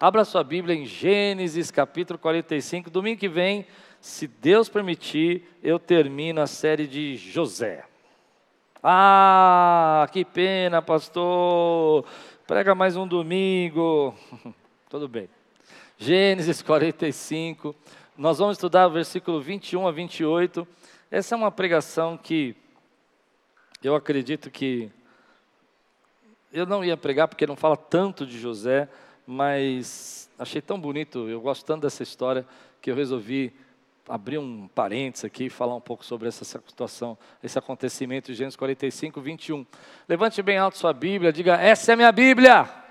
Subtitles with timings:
[0.00, 2.88] Abra sua Bíblia em Gênesis capítulo 45.
[2.88, 3.66] Domingo que vem,
[4.00, 7.84] se Deus permitir, eu termino a série de José.
[8.80, 12.04] Ah, que pena, pastor.
[12.46, 14.14] Prega mais um domingo.
[14.88, 15.28] Tudo bem.
[15.98, 17.74] Gênesis 45.
[18.16, 20.68] Nós vamos estudar o versículo 21 a 28.
[21.10, 22.54] Essa é uma pregação que
[23.82, 24.92] eu acredito que
[26.52, 28.88] eu não ia pregar porque não fala tanto de José,
[29.30, 32.46] mas achei tão bonito, eu gosto tanto dessa história
[32.80, 33.52] que eu resolvi
[34.08, 38.56] abrir um parênteses aqui e falar um pouco sobre essa situação, esse acontecimento de Gênesis
[38.56, 39.66] 45, 21.
[40.08, 42.62] Levante bem alto sua Bíblia, diga: Essa é minha Bíblia.
[42.62, 42.88] Minha Bíblia.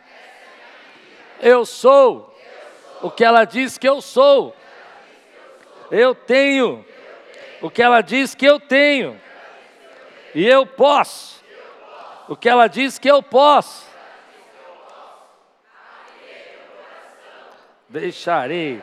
[1.42, 2.32] Eu sou
[3.02, 4.56] o que ela diz que eu sou.
[5.90, 6.86] Eu tenho
[7.64, 9.20] o que ela diz que eu tenho.
[10.36, 11.44] E eu posso
[12.30, 13.87] o que ela diz que eu posso.
[17.90, 18.82] Deixarei.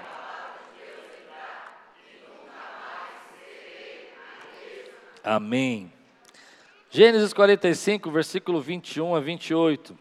[5.23, 5.93] Amém.
[6.91, 9.99] Gênesis 45, versículo 21 a 28.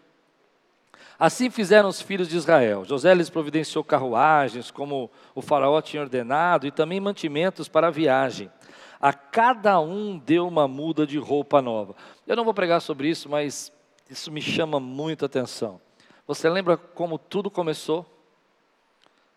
[1.19, 2.85] Assim fizeram os filhos de Israel.
[2.85, 8.51] José lhes providenciou carruagens, como o faraó tinha ordenado, e também mantimentos para a viagem.
[8.99, 11.95] A cada um deu uma muda de roupa nova.
[12.27, 13.71] Eu não vou pregar sobre isso, mas
[14.09, 15.79] isso me chama muito atenção.
[16.27, 18.12] Você lembra como tudo começou?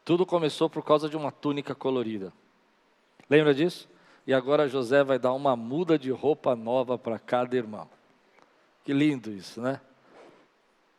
[0.07, 2.33] Tudo começou por causa de uma túnica colorida.
[3.29, 3.89] Lembra disso?
[4.25, 7.89] E agora José vai dar uma muda de roupa nova para cada irmão.
[8.85, 9.81] Que lindo isso, né?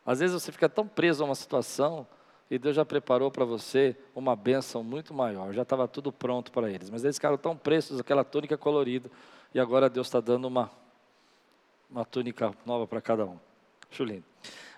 [0.04, 2.06] Às vezes você fica tão preso a uma situação
[2.50, 5.54] e Deus já preparou para você uma bênção muito maior.
[5.54, 6.90] Já estava tudo pronto para eles.
[6.90, 9.10] Mas eles ficaram tão presos àquela túnica colorida.
[9.54, 10.70] E agora Deus está dando uma,
[11.90, 13.38] uma túnica nova para cada um.
[13.90, 14.24] Acho lindo.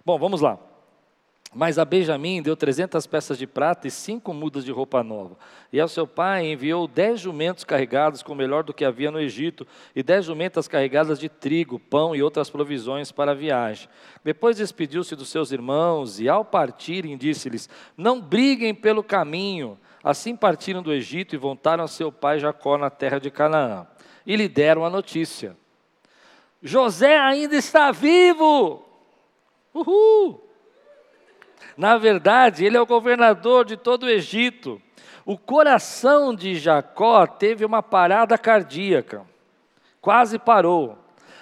[0.07, 0.57] Bom, vamos lá.
[1.53, 5.37] Mas a Benjamim deu trezentas peças de prata e cinco mudas de roupa nova.
[5.73, 9.21] E ao seu pai enviou dez jumentos carregados com o melhor do que havia no
[9.21, 13.89] Egito, e dez jumentas carregadas de trigo, pão e outras provisões para a viagem.
[14.23, 19.77] Depois despediu-se dos seus irmãos, e ao partirem, disse-lhes: Não briguem pelo caminho.
[20.05, 23.89] Assim partiram do Egito e voltaram a seu pai Jacó na terra de Canaã.
[24.25, 25.57] E lhe deram a notícia:
[26.63, 28.85] José ainda está vivo!
[29.75, 30.50] Uhul!
[31.77, 34.81] Na verdade, ele é o governador de todo o Egito.
[35.25, 39.23] O coração de Jacó teve uma parada cardíaca,
[40.01, 40.99] quase parou.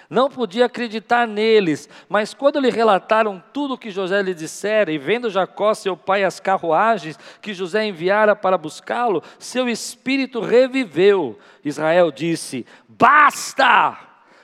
[0.09, 4.97] Não podia acreditar neles, mas quando lhe relataram tudo o que José lhe dissera, e
[4.97, 11.37] vendo Jacó, seu pai, as carruagens que José enviara para buscá-lo, seu espírito reviveu.
[11.63, 13.97] Israel disse: Basta!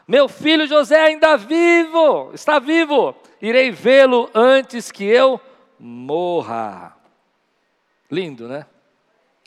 [0.07, 5.41] Meu filho José ainda vivo, está vivo, irei vê-lo antes que eu
[5.79, 6.95] morra.
[8.09, 8.65] Lindo, né?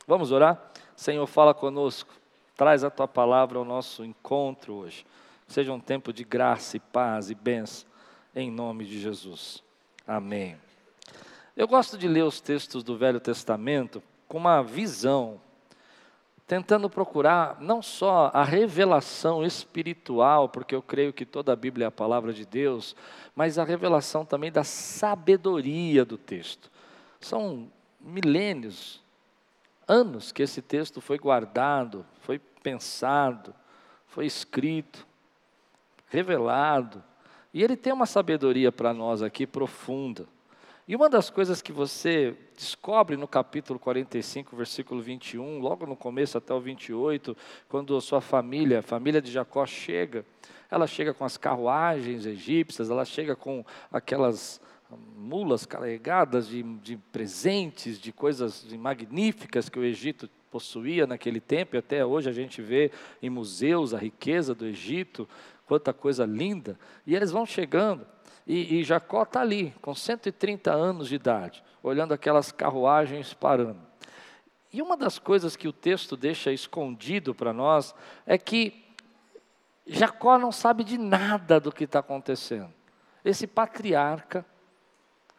[0.07, 0.71] Vamos orar?
[0.95, 2.13] Senhor, fala conosco.
[2.55, 5.05] Traz a tua palavra ao nosso encontro hoje.
[5.47, 7.87] Seja um tempo de graça e paz e bênção,
[8.35, 9.63] em nome de Jesus.
[10.05, 10.57] Amém.
[11.55, 15.41] Eu gosto de ler os textos do Velho Testamento com uma visão,
[16.49, 21.87] tentando procurar não só a revelação espiritual, porque eu creio que toda a Bíblia é
[21.89, 22.95] a palavra de Deus,
[23.35, 26.71] mas a revelação também da sabedoria do texto.
[27.19, 27.71] São
[28.01, 28.99] milênios,
[29.87, 33.53] anos que esse texto foi guardado, foi pensado,
[34.07, 35.05] foi escrito,
[36.07, 37.03] revelado.
[37.53, 40.25] E ele tem uma sabedoria para nós aqui profunda.
[40.89, 46.35] E uma das coisas que você descobre no capítulo 45, versículo 21, logo no começo
[46.35, 50.25] até o 28, quando a sua família, a família de Jacó chega,
[50.67, 54.59] ela chega com as carruagens egípcias, ela chega com aquelas
[55.15, 61.77] mulas carregadas de, de presentes, de coisas magníficas que o Egito possuía naquele tempo, e
[61.77, 62.91] até hoje a gente vê
[63.21, 65.29] em museus a riqueza do Egito,
[65.67, 68.07] quanta coisa linda, e eles vão chegando,
[68.49, 73.79] e, e Jacó está ali, com 130 anos de idade, olhando aquelas carruagens parando.
[74.73, 77.93] E uma das coisas que o texto deixa escondido para nós
[78.25, 78.83] é que
[79.85, 82.73] Jacó não sabe de nada do que está acontecendo.
[83.23, 84.43] Esse patriarca,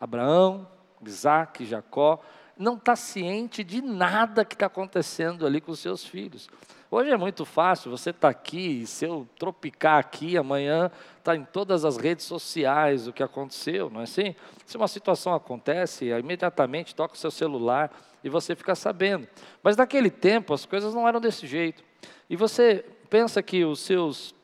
[0.01, 0.69] Abraão,
[1.05, 2.23] Isaac, Jacó,
[2.57, 6.49] não está ciente de nada que está acontecendo ali com os seus filhos.
[6.93, 11.85] Hoje é muito fácil, você está aqui, se eu tropicar aqui, amanhã está em todas
[11.85, 14.35] as redes sociais o que aconteceu, não é assim?
[14.67, 17.93] Se uma situação acontece, imediatamente toca o seu celular
[18.25, 19.29] e você fica sabendo.
[19.63, 21.85] Mas naquele tempo as coisas não eram desse jeito.
[22.29, 24.35] E você pensa que os seus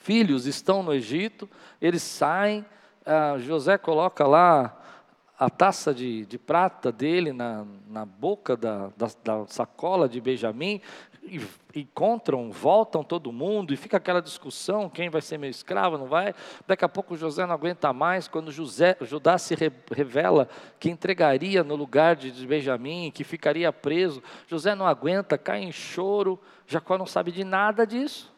[0.00, 1.48] filhos estão no Egito,
[1.80, 2.66] eles saem,
[3.04, 4.82] ah, José coloca lá
[5.38, 10.80] a taça de, de prata dele na, na boca da, da, da sacola de Benjamim,
[11.28, 16.06] e encontram, voltam todo mundo, e fica aquela discussão: quem vai ser meu escravo, não
[16.06, 16.34] vai?
[16.66, 21.62] Daqui a pouco José não aguenta mais, quando José, Judá se re, revela que entregaria
[21.62, 24.22] no lugar de, Benjamim, que ficaria preso.
[24.46, 28.32] José não aguenta, cai em choro, Jacó não sabe de nada disso.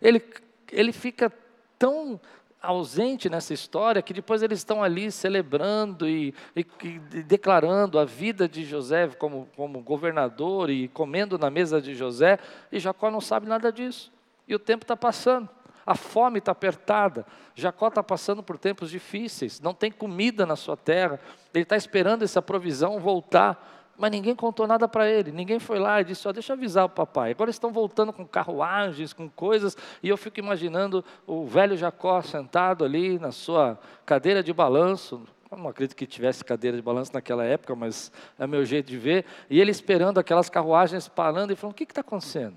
[0.00, 0.22] Ele,
[0.70, 1.32] ele fica
[1.78, 2.20] tão
[2.60, 8.48] ausente nessa história que depois eles estão ali celebrando e, e, e, declarando a vida
[8.48, 12.38] de José como, como governador e comendo na mesa de José,
[12.72, 14.12] e Jacó não sabe nada disso.
[14.46, 15.48] E o tempo está passando,
[15.86, 17.24] a fome está apertada,
[17.54, 21.20] Jacó está passando por tempos difíceis, não tem comida na sua terra,
[21.54, 26.00] ele está esperando essa provisão voltar mas ninguém contou nada para ele, ninguém foi lá
[26.00, 27.32] e disse: oh, Deixa eu avisar o papai.
[27.32, 32.84] Agora estão voltando com carruagens, com coisas, e eu fico imaginando o velho Jacó sentado
[32.84, 35.20] ali na sua cadeira de balanço.
[35.50, 38.98] Eu não acredito que tivesse cadeira de balanço naquela época, mas é meu jeito de
[38.98, 39.24] ver.
[39.50, 42.56] E ele esperando aquelas carruagens parando e falando: O que está acontecendo?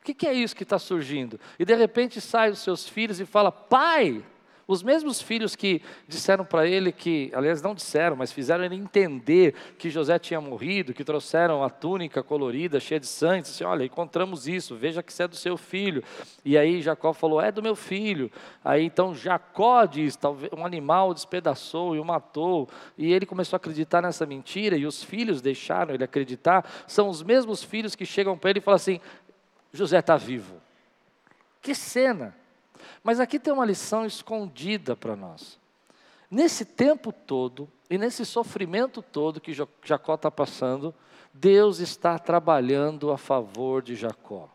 [0.00, 1.38] O que, que é isso que está surgindo?
[1.58, 4.24] E de repente saem os seus filhos e fala: Pai,
[4.70, 9.52] os mesmos filhos que disseram para ele que, aliás, não disseram, mas fizeram ele entender
[9.76, 14.46] que José tinha morrido, que trouxeram a túnica colorida, cheia de sangue, disse: Olha, encontramos
[14.46, 16.04] isso, veja que isso é do seu filho.
[16.44, 18.30] E aí Jacó falou: É do meu filho.
[18.64, 20.16] Aí então Jacó diz:
[20.56, 22.68] um animal despedaçou e o matou.
[22.96, 26.64] E ele começou a acreditar nessa mentira, e os filhos deixaram ele acreditar.
[26.86, 29.00] São os mesmos filhos que chegam para ele e falam assim:
[29.72, 30.62] José está vivo.
[31.60, 32.38] Que cena!
[33.02, 35.58] Mas aqui tem uma lição escondida para nós.
[36.30, 40.94] Nesse tempo todo e nesse sofrimento todo que Jacó está passando,
[41.32, 44.48] Deus está trabalhando a favor de Jacó.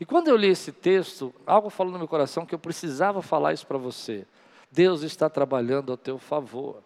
[0.00, 3.52] E quando eu li esse texto, algo falou no meu coração que eu precisava falar
[3.52, 4.26] isso para você.
[4.70, 6.82] Deus está trabalhando a teu favor.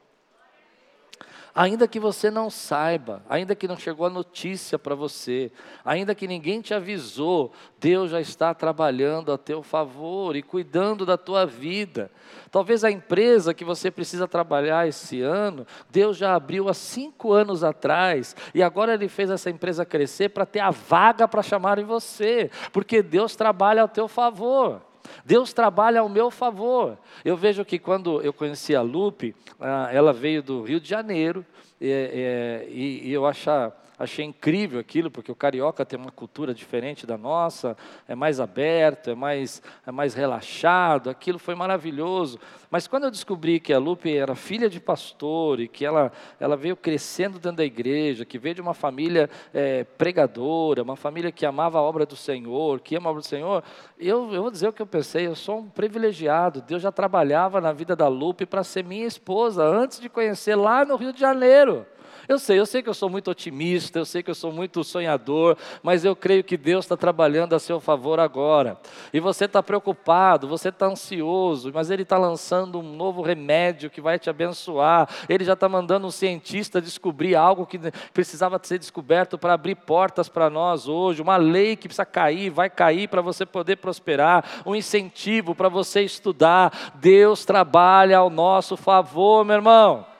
[1.55, 5.53] Ainda que você não saiba, ainda que não chegou a notícia para você,
[5.85, 11.19] ainda que ninguém te avisou, Deus já está trabalhando a teu favor e cuidando da
[11.19, 12.11] tua vida.
[12.51, 17.63] Talvez a empresa que você precisa trabalhar esse ano, Deus já abriu há cinco anos
[17.63, 21.85] atrás, e agora Ele fez essa empresa crescer para ter a vaga para chamar em
[21.85, 24.81] você, porque Deus trabalha ao teu favor.
[25.25, 26.99] Deus trabalha ao meu favor.
[27.25, 31.45] Eu vejo que quando eu conheci a Lupe, ah, ela veio do Rio de Janeiro,
[31.81, 37.07] e, e, e eu achava achei incrível aquilo, porque o carioca tem uma cultura diferente
[37.07, 37.77] da nossa,
[38.09, 42.39] é mais aberto, é mais, é mais relaxado, aquilo foi maravilhoso.
[42.71, 46.11] Mas quando eu descobri que a Lupe era filha de pastor e que ela,
[46.41, 51.31] ela veio crescendo dentro da igreja, que veio de uma família é, pregadora, uma família
[51.31, 53.63] que amava a obra do Senhor, que ama a obra do Senhor,
[53.99, 57.61] eu, eu vou dizer o que eu pensei, eu sou um privilegiado, Deus já trabalhava
[57.61, 61.21] na vida da Lupe para ser minha esposa, antes de conhecer lá no Rio de
[61.21, 61.87] Janeiro.
[62.29, 64.85] Eu sei, eu sei que eu sou muito otimista, eu sei que eu sou muito
[64.85, 68.79] sonhador, mas eu creio que Deus está trabalhando a seu favor agora.
[69.13, 74.01] E você está preocupado, você está ansioso, mas Ele está lançando um novo remédio que
[74.01, 75.09] vai te abençoar.
[75.29, 77.79] Ele já está mandando um cientista descobrir algo que
[78.13, 82.71] precisava ser descoberto para abrir portas para nós hoje, uma lei que precisa cair, vai
[82.71, 86.93] cair para você poder prosperar, um incentivo para você estudar.
[86.95, 90.12] Deus trabalha ao nosso favor, meu irmão.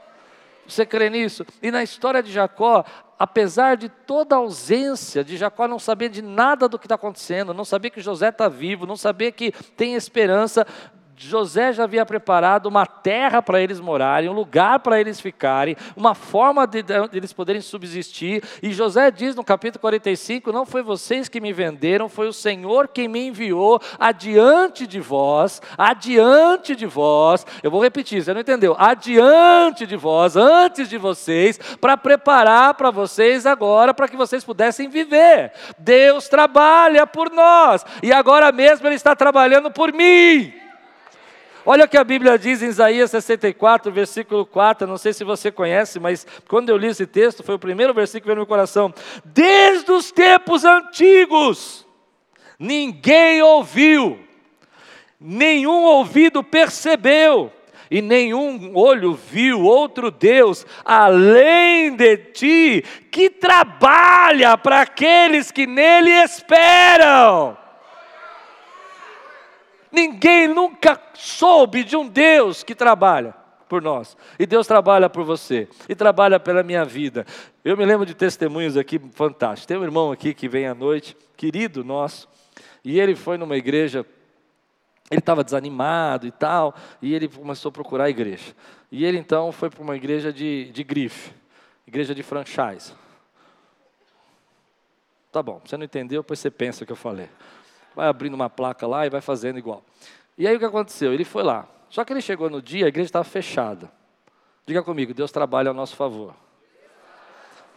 [0.67, 1.45] Você crê nisso?
[1.63, 2.85] E na história de Jacó,
[3.19, 7.55] apesar de toda a ausência de Jacó não saber de nada do que está acontecendo,
[7.55, 10.67] não saber que José está vivo, não saber que tem esperança,
[11.29, 16.15] José já havia preparado uma terra para eles morarem, um lugar para eles ficarem, uma
[16.15, 18.43] forma de, de, eles poderem subsistir.
[18.63, 22.89] E José diz no capítulo 45: Não foi vocês que me venderam, foi o Senhor
[22.89, 27.47] quem me enviou adiante de vós, adiante de vós.
[27.63, 28.75] Eu vou repetir, você não entendeu?
[28.79, 34.89] Adiante de vós, antes de vocês, para preparar para vocês agora, para que vocês pudessem
[34.89, 35.53] viver.
[35.79, 40.62] Deus trabalha por nós, e agora mesmo Ele está trabalhando por mim.
[41.65, 44.87] Olha o que a Bíblia diz em Isaías 64, versículo 4.
[44.87, 48.23] Não sei se você conhece, mas quando eu li esse texto, foi o primeiro versículo
[48.23, 48.93] que veio no meu coração.
[49.25, 51.87] Desde os tempos antigos,
[52.59, 54.19] ninguém ouviu,
[55.21, 57.53] nenhum ouvido percebeu,
[57.89, 66.11] e nenhum olho viu outro Deus além de ti, que trabalha para aqueles que nele
[66.11, 67.62] esperam.
[69.93, 73.35] Ninguém nunca soube de um Deus que trabalha
[73.69, 74.17] por nós.
[74.39, 75.69] E Deus trabalha por você.
[75.89, 77.27] E trabalha pela minha vida.
[77.65, 79.67] Eu me lembro de testemunhos aqui fantásticos.
[79.67, 82.29] Tem um irmão aqui que vem à noite, querido nosso,
[82.85, 84.05] e ele foi numa igreja
[85.13, 88.55] ele estava desanimado e tal, e ele começou a procurar a igreja.
[88.91, 91.35] E ele então foi para uma igreja de, de grife,
[91.87, 92.95] igreja de franchise.
[95.31, 97.29] Tá bom, você não entendeu, depois você pensa o que eu falei.
[97.95, 99.83] Vai abrindo uma placa lá e vai fazendo igual.
[100.37, 101.13] E aí o que aconteceu?
[101.13, 101.67] Ele foi lá.
[101.91, 103.91] Só que ele chegou no dia, a igreja estava fechada.
[104.67, 106.35] Diga comigo, Deus trabalha ao nosso favor.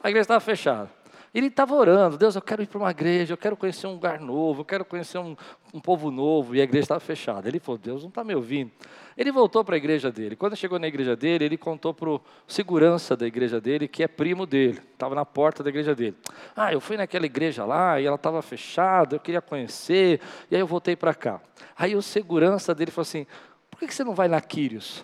[0.01, 0.89] A igreja estava fechada.
[1.35, 4.21] Ele estava orando, Deus, eu quero ir para uma igreja, eu quero conhecer um lugar
[4.21, 5.35] novo, eu quero conhecer um,
[5.73, 7.49] um povo novo, e a igreja estava fechada.
[7.49, 8.71] Ele falou, Deus não está me ouvindo.
[9.17, 10.37] Ele voltou para a igreja dele.
[10.37, 14.07] Quando chegou na igreja dele, ele contou para o segurança da igreja dele, que é
[14.07, 16.15] primo dele, estava na porta da igreja dele.
[16.55, 20.61] Ah, eu fui naquela igreja lá e ela estava fechada, eu queria conhecer, e aí
[20.61, 21.41] eu voltei para cá.
[21.77, 23.27] Aí o segurança dele falou assim:
[23.69, 25.03] por que, que você não vai na Quírios?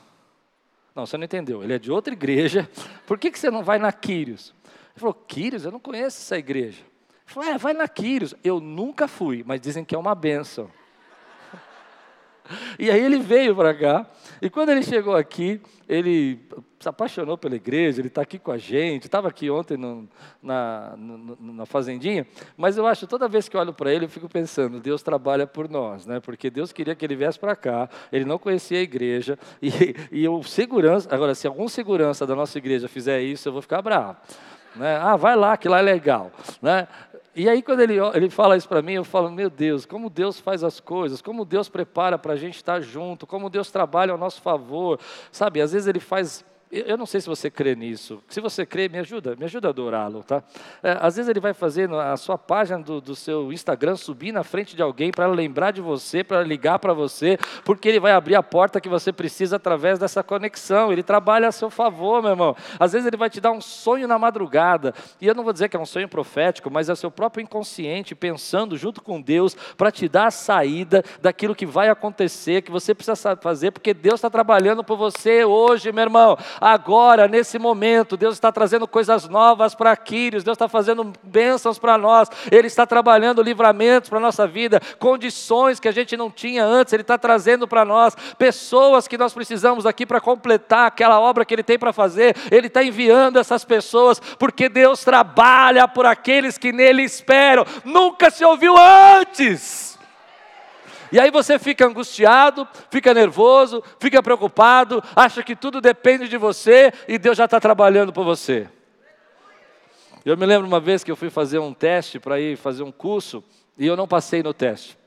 [0.95, 1.61] Não, você não entendeu.
[1.61, 2.69] Ele é de outra igreja.
[3.07, 4.53] Por que, que você não vai na Quírios?
[4.93, 6.81] Ele falou, Quírios, eu não conheço essa igreja.
[6.81, 8.35] Ele falou, é, vai na Quírios.
[8.43, 10.69] Eu nunca fui, mas dizem que é uma benção.
[12.77, 14.05] E aí ele veio para cá,
[14.41, 16.37] e quando ele chegou aqui, ele
[16.79, 20.07] se apaixonou pela igreja, ele está aqui com a gente, estava aqui ontem no,
[20.41, 22.25] na, no, na fazendinha,
[22.57, 25.45] mas eu acho, toda vez que eu olho para ele, eu fico pensando, Deus trabalha
[25.45, 26.19] por nós, né?
[26.19, 29.71] porque Deus queria que ele viesse para cá, ele não conhecia a igreja, e,
[30.11, 33.81] e o segurança, agora, se algum segurança da nossa igreja fizer isso, eu vou ficar
[33.81, 34.17] bravo.
[34.75, 34.97] Né?
[34.97, 36.31] Ah, vai lá, que lá é legal.
[36.61, 36.87] Né?
[37.35, 40.39] E aí, quando ele, ele fala isso para mim, eu falo: Meu Deus, como Deus
[40.39, 44.17] faz as coisas, como Deus prepara para a gente estar junto, como Deus trabalha ao
[44.17, 44.99] nosso favor.
[45.31, 48.23] Sabe, às vezes ele faz eu não sei se você crê nisso.
[48.29, 50.41] Se você crê, me ajuda, me ajuda a adorá-lo, tá?
[50.81, 54.41] É, às vezes ele vai fazer a sua página do, do seu Instagram subir na
[54.41, 58.35] frente de alguém para lembrar de você, para ligar para você, porque ele vai abrir
[58.35, 60.93] a porta que você precisa através dessa conexão.
[60.93, 62.55] Ele trabalha a seu favor, meu irmão.
[62.79, 64.93] Às vezes ele vai te dar um sonho na madrugada.
[65.19, 67.43] E eu não vou dizer que é um sonho profético, mas é o seu próprio
[67.43, 72.71] inconsciente pensando junto com Deus para te dar a saída daquilo que vai acontecer, que
[72.71, 78.15] você precisa fazer, porque Deus está trabalhando por você hoje, meu irmão agora, nesse momento.
[78.15, 82.85] Deus está trazendo coisas novas para Quírios, Deus está fazendo bênçãos para nós, Ele está
[82.85, 87.17] trabalhando livramentos para a nossa vida, condições que a gente não tinha antes, Ele está
[87.17, 91.79] trazendo para nós, pessoas que nós precisamos aqui para completar aquela obra que Ele tem
[91.79, 97.65] para fazer, Ele está enviando essas pessoas, porque Deus trabalha por aqueles que nele esperam,
[97.83, 99.90] nunca se ouviu antes.
[101.11, 106.93] E aí você fica angustiado, fica nervoso, fica preocupado, acha que tudo depende de você
[107.07, 108.69] e Deus já está trabalhando por você.
[110.23, 112.91] Eu me lembro uma vez que eu fui fazer um teste para ir fazer um
[112.91, 113.43] curso
[113.77, 114.97] e eu não passei no teste.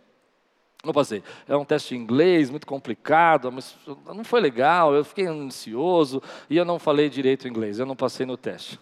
[0.85, 1.23] Não passei.
[1.49, 3.75] É um teste em inglês, muito complicado, mas
[4.07, 8.27] não foi legal, eu fiquei ansioso e eu não falei direito inglês, eu não passei
[8.27, 8.79] no teste.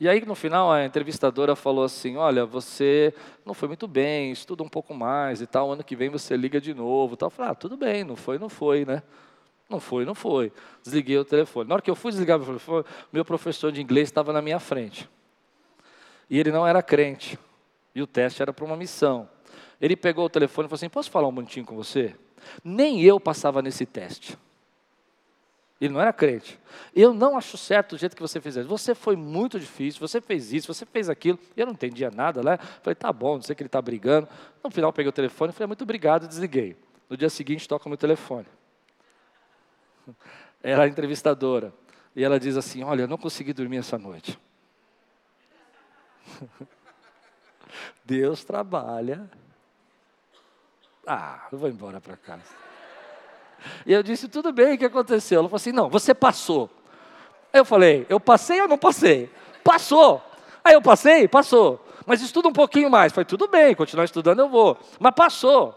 [0.00, 4.62] E aí, no final, a entrevistadora falou assim: Olha, você não foi muito bem, estuda
[4.62, 7.16] um pouco mais e tal, ano que vem você liga de novo.
[7.16, 7.28] Tal.
[7.28, 9.02] Eu falei: Ah, tudo bem, não foi, não foi, né?
[9.68, 10.52] Não foi, não foi.
[10.82, 11.68] Desliguei o telefone.
[11.68, 14.58] Na hora que eu fui desligar o telefone, meu professor de inglês estava na minha
[14.58, 15.08] frente.
[16.28, 17.38] E ele não era crente.
[17.94, 19.28] E o teste era para uma missão.
[19.80, 22.14] Ele pegou o telefone e falou assim: Posso falar um minutinho com você?
[22.62, 24.36] Nem eu passava nesse teste.
[25.80, 26.58] Ele não era crente.
[26.94, 28.68] Eu não acho certo o jeito que você fez isso.
[28.68, 31.38] Você foi muito difícil, você fez isso, você fez aquilo.
[31.56, 32.58] Eu não entendia nada, né?
[32.82, 34.28] Falei, tá bom, não sei que ele está brigando.
[34.62, 36.76] No final, peguei o telefone e falei, muito obrigado, desliguei.
[37.08, 38.46] No dia seguinte, toca meu telefone.
[40.62, 41.72] Era a entrevistadora.
[42.16, 44.38] E ela diz assim: Olha, eu não consegui dormir essa noite.
[48.04, 49.28] Deus trabalha.
[51.06, 52.54] Ah, eu vou embora para casa.
[53.86, 55.40] E eu disse, tudo bem, o que aconteceu?
[55.40, 56.70] Ela falou assim, não, você passou.
[57.52, 59.30] Eu falei, eu passei ou não passei?
[59.62, 60.22] Passou.
[60.62, 61.84] Aí eu passei, passou.
[62.06, 63.12] Mas estuda um pouquinho mais.
[63.12, 64.76] Falei, tudo bem, continuar estudando eu vou.
[64.98, 65.74] Mas passou.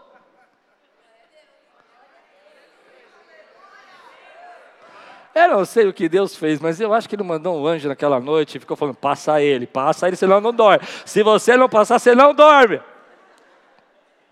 [5.34, 7.88] Eu não sei o que Deus fez, mas eu acho que ele mandou um anjo
[7.88, 10.84] naquela noite e ficou falando: passa ele, passa ele, senão não dorme.
[11.04, 12.80] Se você não passar, você não dorme.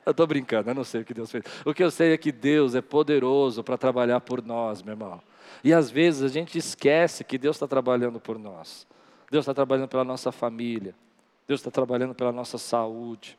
[0.07, 1.43] Eu estou brincando, eu não sei o que Deus fez.
[1.65, 5.21] O que eu sei é que Deus é poderoso para trabalhar por nós, meu irmão.
[5.65, 8.87] E às vezes a gente esquece que Deus está trabalhando por nós.
[9.33, 10.95] Deus está trabalhando pela nossa família.
[11.49, 13.37] Deus está trabalhando pela nossa saúde.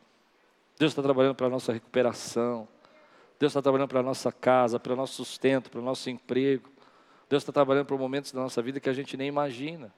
[0.77, 2.67] Deus está trabalhando pela nossa recuperação.
[3.39, 6.69] Deus está trabalhando pela nossa casa, pelo nosso sustento, pelo nosso emprego.
[7.29, 9.89] Deus está trabalhando por momentos da nossa vida que a gente nem imagina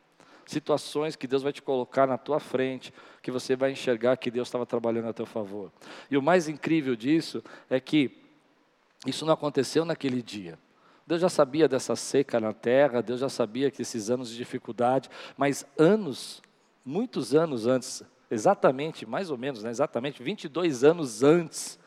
[0.49, 2.91] situações que Deus vai te colocar na tua frente,
[3.21, 5.71] que você vai enxergar que Deus estava trabalhando a teu favor.
[6.09, 8.17] E o mais incrível disso é que
[9.05, 10.57] isso não aconteceu naquele dia.
[11.05, 15.09] Deus já sabia dessa seca na terra, Deus já sabia que esses anos de dificuldade,
[15.37, 16.41] mas anos,
[16.83, 21.79] muitos anos antes, exatamente, mais ou menos, né, exatamente 22 anos antes,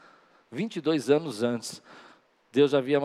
[0.50, 1.82] 22 anos antes,
[2.52, 2.98] Deus já havia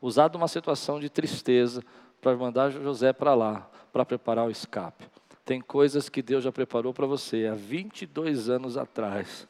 [0.00, 1.84] usado uma situação de tristeza
[2.20, 5.04] para mandar José para lá, para preparar o escape.
[5.44, 9.48] Tem coisas que Deus já preparou para você há 22 anos atrás.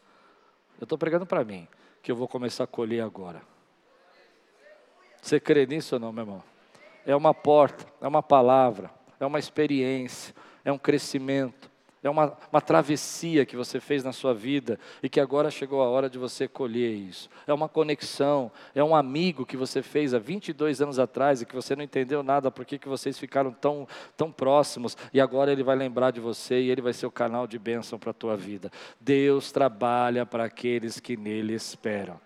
[0.78, 1.66] Eu estou pregando para mim,
[2.02, 3.42] que eu vou começar a colher agora.
[5.20, 6.42] Você crê nisso ou não, meu irmão?
[7.04, 10.34] É uma porta, é uma palavra, é uma experiência,
[10.64, 11.67] é um crescimento,
[12.02, 15.88] é uma, uma travessia que você fez na sua vida e que agora chegou a
[15.88, 17.28] hora de você colher isso.
[17.46, 21.54] É uma conexão, é um amigo que você fez há 22 anos atrás e que
[21.54, 23.86] você não entendeu nada porque que vocês ficaram tão,
[24.16, 27.46] tão próximos e agora ele vai lembrar de você e ele vai ser o canal
[27.46, 28.70] de bênção para a tua vida.
[29.00, 32.20] Deus trabalha para aqueles que nele esperam.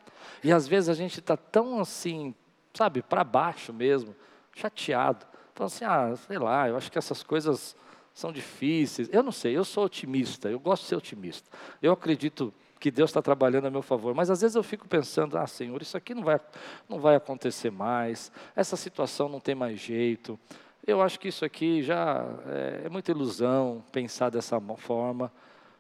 [0.44, 2.34] E às vezes a gente está tão assim,
[2.74, 4.14] sabe, para baixo mesmo,
[4.54, 5.24] chateado.
[5.54, 7.76] Falando assim, ah, sei lá, eu acho que essas coisas
[8.14, 9.08] são difíceis.
[9.12, 11.50] Eu não sei, eu sou otimista, eu gosto de ser otimista.
[11.80, 15.38] Eu acredito que Deus está trabalhando a meu favor, mas às vezes eu fico pensando,
[15.38, 16.40] ah, Senhor, isso aqui não vai,
[16.88, 20.38] não vai acontecer mais, essa situação não tem mais jeito.
[20.84, 25.32] Eu acho que isso aqui já é, é muita ilusão pensar dessa forma,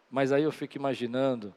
[0.08, 1.52] mas aí eu fico imaginando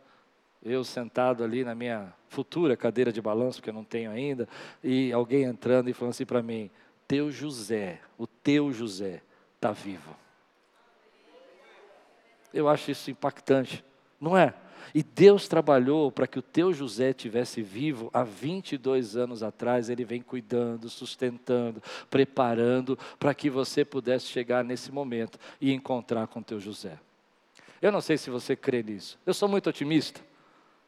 [0.64, 4.50] eu sentado ali na minha futura cadeira de balanço, que eu não tenho ainda,
[4.84, 6.72] e alguém entrando e falando assim para mim:
[7.08, 9.22] Teu José, o teu José,
[9.56, 10.25] está vivo.
[12.56, 13.84] Eu acho isso impactante,
[14.20, 14.54] não é?
[14.94, 20.06] E Deus trabalhou para que o teu José tivesse vivo há 22 anos atrás, ele
[20.06, 26.58] vem cuidando, sustentando, preparando para que você pudesse chegar nesse momento e encontrar com teu
[26.58, 26.98] José.
[27.82, 29.20] Eu não sei se você crê nisso.
[29.26, 30.22] Eu sou muito otimista.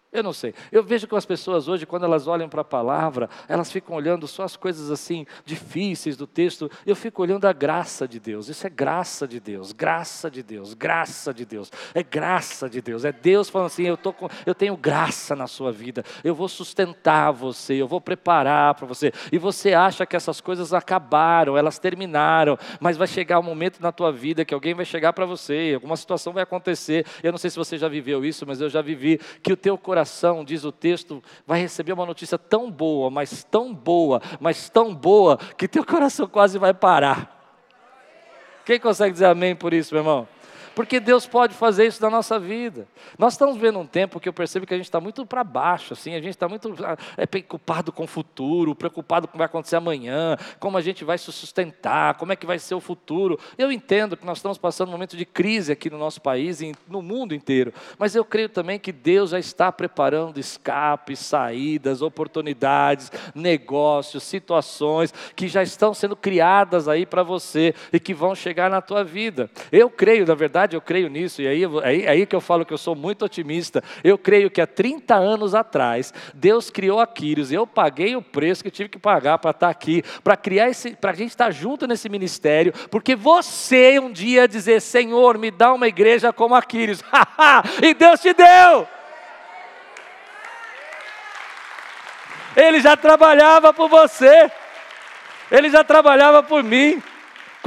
[0.10, 0.54] Eu não sei.
[0.72, 4.26] Eu vejo que as pessoas hoje, quando elas olham para a palavra, elas ficam olhando
[4.26, 6.72] só as coisas assim difíceis do texto.
[6.86, 8.48] Eu fico olhando a graça de Deus.
[8.48, 11.70] Isso é graça de Deus, graça de Deus, graça de Deus.
[11.94, 13.04] É graça de Deus.
[13.04, 16.06] É Deus falando assim: eu, tô com, eu tenho graça na sua vida.
[16.24, 19.12] Eu vou sustentar você, eu vou preparar para você.
[19.30, 23.92] E você acha que essas coisas acabaram, elas terminaram, mas vai chegar um momento na
[23.92, 27.06] tua vida que alguém vai chegar para você, alguma situação vai acontecer.
[27.22, 29.77] Eu não sei se você já viveu isso, mas eu já vivi que o teu
[29.77, 34.70] coração coração, diz o texto, vai receber uma notícia tão boa, mas tão boa, mas
[34.70, 37.33] tão boa, que teu coração quase vai parar.
[38.64, 40.27] Quem consegue dizer amém por isso, meu irmão?
[40.77, 42.87] Porque Deus pode fazer isso na nossa vida.
[43.18, 45.94] Nós estamos vivendo um tempo que eu percebo que a gente está muito para baixo,
[45.94, 49.37] assim, a gente está muito ah, é, preocupado com o futuro, preocupado com o que
[49.40, 52.79] vai acontecer amanhã, como a gente vai se sustentar, como é que vai ser o
[52.79, 53.40] futuro.
[53.57, 56.72] Eu entendo que nós estamos passando um momento de crise aqui no nosso país e
[56.87, 63.11] no mundo inteiro, mas eu creio também que Deus já está preparando escapes, saídas, oportunidades,
[63.33, 68.79] negócios, situações que já estão sendo criadas aí para você e que vão chegar na
[68.79, 69.50] tua vida.
[69.72, 72.66] Eu creio, na verdade, verdade eu creio nisso, e aí, aí, aí que eu falo
[72.66, 73.84] que eu sou muito otimista.
[74.03, 78.64] Eu creio que há 30 anos atrás, Deus criou a Quírios, eu paguei o preço
[78.64, 81.88] que tive que pagar para estar aqui, para criar esse, para a gente estar junto
[81.88, 87.01] nesse ministério, porque você um dia dizer, Senhor, me dá uma igreja como a Quírios,
[87.82, 88.88] e Deus te deu.
[92.56, 94.51] Ele já trabalhava por você,
[95.50, 97.01] ele já trabalhava por mim.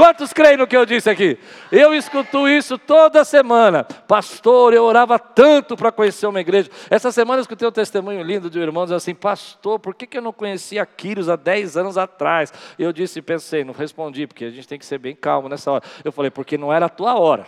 [0.00, 1.38] Quantos creem no que eu disse aqui?
[1.70, 3.84] Eu escuto isso toda semana.
[3.84, 6.70] Pastor, eu orava tanto para conhecer uma igreja.
[6.88, 10.06] Essa semana eu escutei um testemunho lindo de um irmão dizendo assim: Pastor, por que,
[10.06, 12.50] que eu não conhecia Quírios há 10 anos atrás?
[12.78, 15.84] Eu disse, pensei, não respondi, porque a gente tem que ser bem calmo nessa hora.
[16.02, 17.46] Eu falei, porque não era a tua hora.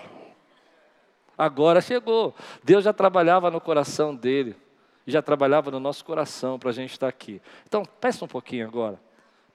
[1.39, 2.35] Agora chegou.
[2.63, 4.55] Deus já trabalhava no coração dele.
[5.07, 7.41] Já trabalhava no nosso coração para a gente estar aqui.
[7.67, 9.01] Então, peça um pouquinho agora.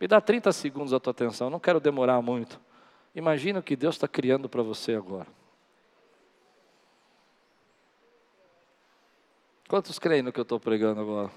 [0.02, 2.66] Me dá 30 segundos a tua atenção, não quero demorar muito.
[3.18, 5.26] Imagina o que Deus está criando para você agora.
[9.68, 11.32] Quantos creem no que eu estou pregando agora?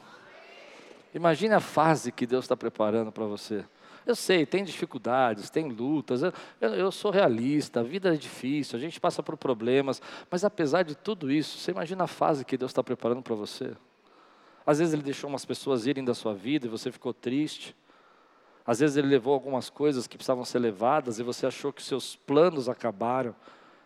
[1.15, 3.65] Imagine a fase que Deus está preparando para você.
[4.05, 8.81] Eu sei, tem dificuldades, tem lutas, eu, eu, sou realista, a vida é difícil, a
[8.81, 12.73] gente passa por problemas, mas apesar de tudo isso, você imagina a fase que Deus
[12.73, 13.75] está preparando para você.
[14.67, 17.75] Às vezes Ele deixou umas pessoas irem da sua vida e você ficou triste.
[18.71, 22.15] Às vezes ele levou algumas coisas que precisavam ser levadas e você achou que seus
[22.15, 23.35] planos acabaram.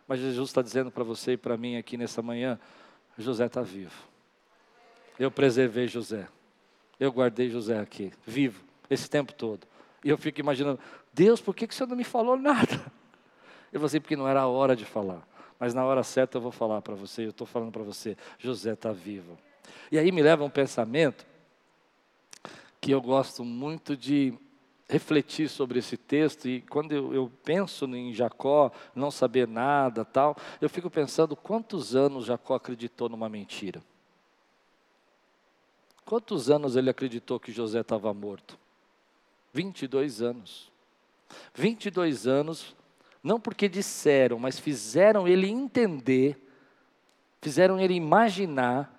[0.07, 2.61] Mas Jesus está dizendo para você e para mim aqui nessa manhã:
[3.17, 3.95] José está vivo.
[5.19, 6.29] Eu preservei José.
[7.01, 9.67] Eu guardei José aqui, vivo, esse tempo todo.
[10.05, 10.79] E eu fico imaginando:
[11.15, 12.75] Deus, por que, que o Senhor não me falou nada?
[13.73, 15.27] Eu falei assim: porque não era a hora de falar.
[15.59, 17.25] Mas na hora certa eu vou falar para você.
[17.25, 19.39] Eu estou falando para você: José está vivo.
[19.91, 21.25] E aí me leva um pensamento
[22.83, 24.39] que eu gosto muito de
[24.89, 30.37] refletir sobre esse texto e quando eu, eu, penso em Jacó não saber nada tal,
[30.61, 33.83] eu fico pensando quantos anos Jacó acreditou numa mentira.
[36.05, 38.59] Quantos anos ele acreditou que José estava morto?
[39.53, 40.71] 22 anos.
[41.55, 42.77] 22 anos,
[43.23, 46.39] não porque disseram, mas fizeram ele entender,
[47.41, 48.91] fizeram ele imaginar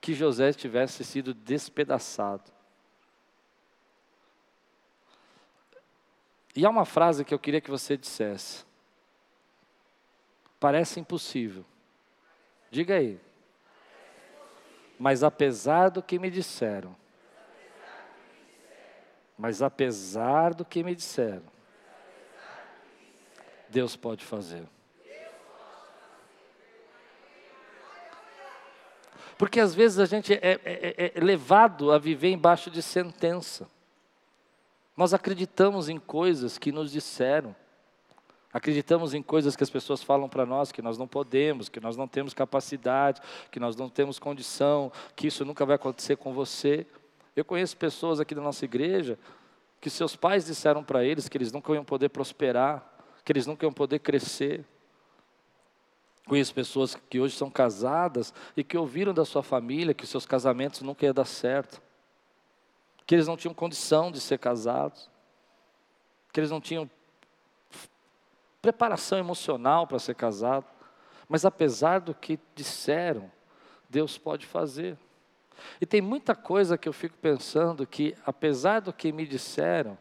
[0.00, 2.44] que José tivesse sido despedaçado.
[6.54, 8.64] E há uma frase que eu queria que você dissesse.
[10.60, 11.64] Parece impossível.
[12.70, 13.18] Diga aí.
[14.98, 16.94] Mas apesar do que me disseram,
[19.36, 21.42] mas apesar do que me disseram,
[23.68, 24.64] Deus pode fazer.
[29.36, 33.68] Porque às vezes a gente é, é, é, é levado a viver embaixo de sentença.
[35.02, 37.56] Nós acreditamos em coisas que nos disseram.
[38.52, 41.96] Acreditamos em coisas que as pessoas falam para nós que nós não podemos, que nós
[41.96, 46.86] não temos capacidade, que nós não temos condição, que isso nunca vai acontecer com você.
[47.34, 49.18] Eu conheço pessoas aqui da nossa igreja
[49.80, 52.88] que seus pais disseram para eles que eles nunca iam poder prosperar,
[53.24, 54.64] que eles nunca iam poder crescer.
[56.28, 60.80] Conheço pessoas que hoje são casadas e que ouviram da sua família que seus casamentos
[60.82, 61.82] nunca iam dar certo,
[63.12, 65.10] que eles não tinham condição de ser casados,
[66.32, 66.90] que eles não tinham
[68.62, 70.64] preparação emocional para ser casado.
[71.28, 73.30] Mas apesar do que disseram,
[73.86, 74.96] Deus pode fazer.
[75.78, 79.98] E tem muita coisa que eu fico pensando que, apesar do que me disseram,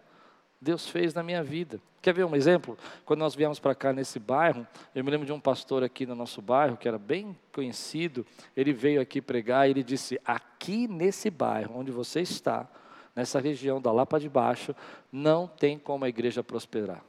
[0.61, 1.81] Deus fez na minha vida.
[2.01, 2.77] Quer ver um exemplo?
[3.03, 6.15] Quando nós viemos para cá nesse bairro, eu me lembro de um pastor aqui no
[6.15, 11.29] nosso bairro, que era bem conhecido, ele veio aqui pregar e ele disse: Aqui nesse
[11.29, 12.69] bairro onde você está,
[13.15, 14.75] nessa região da Lapa de Baixo,
[15.11, 17.03] não tem como a igreja prosperar.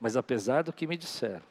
[0.00, 1.44] Mas apesar do que me disseram,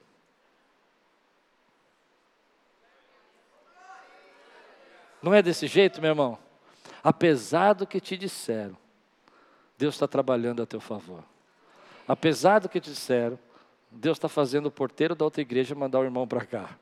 [5.21, 6.37] não é desse jeito, meu irmão?
[7.03, 8.77] Apesar do que te disseram,
[9.77, 11.23] Deus está trabalhando a teu favor.
[12.07, 13.39] Apesar do que te disseram,
[13.89, 16.77] Deus está fazendo o porteiro da outra igreja mandar o irmão para cá.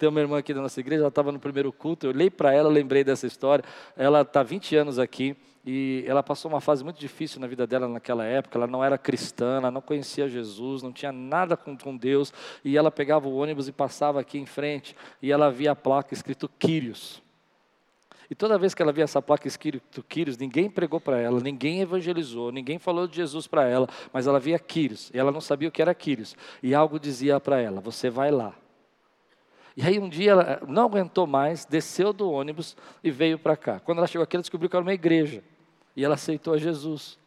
[0.00, 2.54] Tem uma irmã aqui da nossa igreja, ela estava no primeiro culto, eu olhei para
[2.54, 3.62] ela, lembrei dessa história.
[3.94, 7.86] Ela está 20 anos aqui e ela passou uma fase muito difícil na vida dela
[7.86, 8.56] naquela época.
[8.56, 12.32] Ela não era cristã, ela não conhecia Jesus, não tinha nada com, com Deus.
[12.64, 16.14] E ela pegava o ônibus e passava aqui em frente e ela via a placa
[16.14, 17.22] escrito Quírios.
[18.30, 21.82] E toda vez que ela via essa placa escrito Quírios, ninguém pregou para ela, ninguém
[21.82, 25.68] evangelizou, ninguém falou de Jesus para ela, mas ela via Quírios e ela não sabia
[25.68, 26.34] o que era Quírios.
[26.62, 28.54] E algo dizia para ela: Você vai lá.
[29.80, 33.80] E aí um dia ela não aguentou mais, desceu do ônibus e veio para cá.
[33.80, 35.42] Quando ela chegou aqui, ela descobriu que era uma igreja.
[35.96, 37.18] E ela aceitou a Jesus.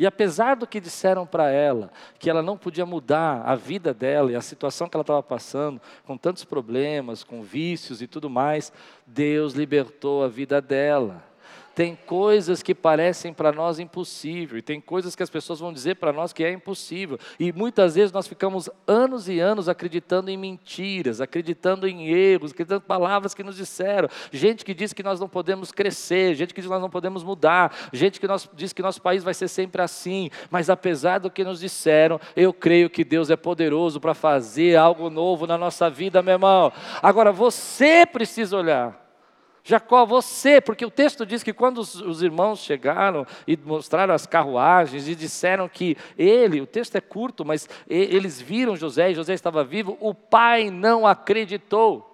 [0.00, 4.32] E apesar do que disseram para ela, que ela não podia mudar a vida dela
[4.32, 8.72] e a situação que ela estava passando, com tantos problemas, com vícios e tudo mais,
[9.06, 11.22] Deus libertou a vida dela.
[11.74, 15.96] Tem coisas que parecem para nós impossível, e tem coisas que as pessoas vão dizer
[15.96, 17.18] para nós que é impossível.
[17.38, 22.82] E muitas vezes nós ficamos anos e anos acreditando em mentiras, acreditando em erros, acreditando
[22.84, 24.08] em palavras que nos disseram.
[24.30, 27.24] Gente que diz que nós não podemos crescer, gente que diz que nós não podemos
[27.24, 30.30] mudar, gente que nós, diz que nosso país vai ser sempre assim.
[30.50, 35.08] Mas apesar do que nos disseram, eu creio que Deus é poderoso para fazer algo
[35.08, 36.72] novo na nossa vida, meu irmão.
[37.02, 39.01] Agora você precisa olhar
[39.64, 44.26] Jacó, você, porque o texto diz que quando os, os, irmãos chegaram e mostraram as
[44.26, 49.34] carruagens e disseram que ele, o texto é curto, mas eles viram José e José
[49.34, 52.11] estava vivo, o pai não acreditou.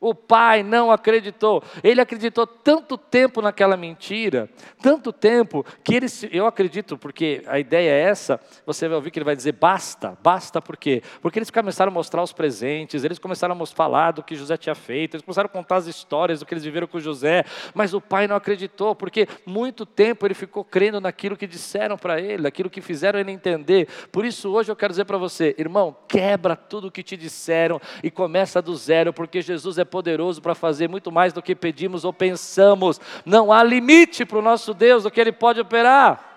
[0.00, 1.62] O pai não acreditou.
[1.82, 4.48] Ele acreditou tanto tempo naquela mentira,
[4.80, 9.18] tanto tempo, que ele, eu acredito, porque a ideia é essa, você vai ouvir que
[9.18, 11.02] ele vai dizer basta, basta por quê?
[11.20, 14.74] Porque eles começaram a mostrar os presentes, eles começaram a falar do que José tinha
[14.74, 18.00] feito, eles começaram a contar as histórias do que eles viveram com José, mas o
[18.00, 22.70] pai não acreditou, porque muito tempo ele ficou crendo naquilo que disseram para ele, naquilo
[22.70, 23.88] que fizeram ele entender.
[24.12, 27.80] Por isso hoje eu quero dizer para você, irmão, quebra tudo o que te disseram
[28.02, 32.04] e começa do zero, porque Jesus é poderoso para fazer muito mais do que pedimos
[32.04, 33.00] ou pensamos.
[33.24, 36.35] Não há limite para o nosso Deus do que Ele pode operar.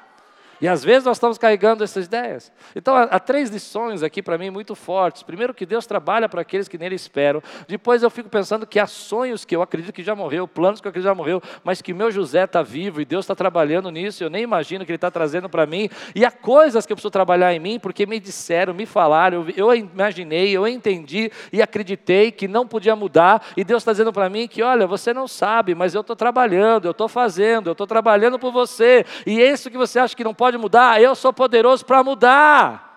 [0.62, 2.52] E às vezes nós estamos carregando essas ideias.
[2.76, 5.24] Então há, três lições aqui para mim muito fortes.
[5.24, 7.42] Primeiro, que Deus trabalha para aqueles que nele esperam.
[7.68, 10.88] Depois eu fico pensando que há sonhos que eu acredito que já morreu, planos que
[10.88, 13.90] eu acredito que já morreu, mas que meu José está vivo e Deus está trabalhando
[13.90, 14.24] nisso.
[14.24, 15.90] Eu nem imagino que Ele está trazendo para mim.
[16.14, 19.72] E há coisas que eu preciso trabalhar em mim, porque me disseram, me falaram, eu,
[19.72, 23.46] eu imaginei, eu entendi e acreditei que não podia mudar.
[23.56, 26.86] E Deus está dizendo para mim que, olha, você não sabe, mas eu estou trabalhando,
[26.86, 29.06] eu estou fazendo, eu estou trabalhando por você.
[29.26, 32.88] E isso que você acha que não pode pode mudar, eu sou poderoso para mudar.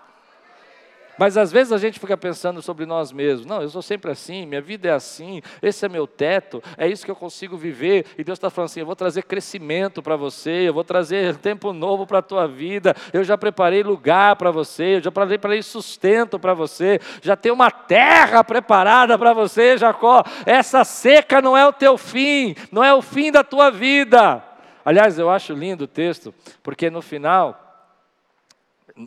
[1.18, 3.44] Mas às vezes a gente fica pensando sobre nós mesmos.
[3.44, 7.04] Não, eu sou sempre assim, minha vida é assim, esse é meu teto, é isso
[7.04, 8.06] que eu consigo viver.
[8.16, 11.74] E Deus está falando assim: eu vou trazer crescimento para você, eu vou trazer tempo
[11.74, 16.38] novo para a tua vida, eu já preparei lugar para você, eu já preparei sustento
[16.38, 20.24] para você, já tem uma terra preparada para você, Jacó.
[20.46, 24.42] Essa seca não é o teu fim, não é o fim da tua vida.
[24.84, 27.62] Aliás, eu acho lindo o texto, porque no final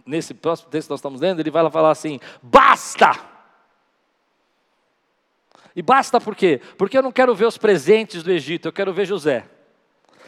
[0.06, 3.12] nesse próximo texto que nós estamos lendo, ele vai falar assim: basta!
[5.76, 6.62] E basta por quê?
[6.78, 9.46] Porque eu não quero ver os presentes do Egito, eu quero ver José.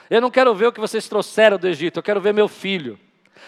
[0.10, 3.00] Eu não quero ver o que vocês trouxeram do Egito, eu quero ver meu filho.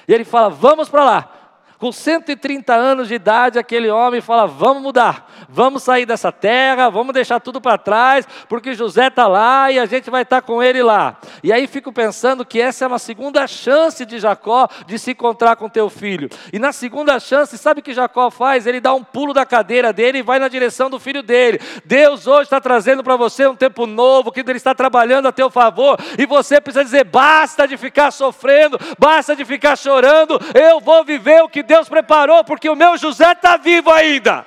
[0.08, 1.39] E ele fala: vamos para lá.
[1.80, 7.14] Com 130 anos de idade, aquele homem fala: Vamos mudar, vamos sair dessa terra, vamos
[7.14, 10.62] deixar tudo para trás, porque José está lá e a gente vai estar tá com
[10.62, 11.18] ele lá.
[11.42, 15.56] E aí fico pensando que essa é uma segunda chance de Jacó de se encontrar
[15.56, 16.28] com teu filho.
[16.52, 18.68] E na segunda chance, sabe o que Jacó faz?
[18.68, 21.62] Ele dá um pulo da cadeira dele e vai na direção do filho dele.
[21.86, 25.50] Deus hoje está trazendo para você um tempo novo, que Ele está trabalhando a teu
[25.50, 31.06] favor, e você precisa dizer: basta de ficar sofrendo, basta de ficar chorando, eu vou
[31.06, 34.44] viver o que Deus preparou, porque o meu José está vivo ainda.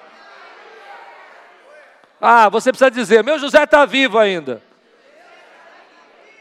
[2.21, 4.61] Ah, você precisa dizer: meu José está vivo ainda.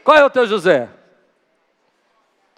[0.03, 0.89] Qual é o teu José?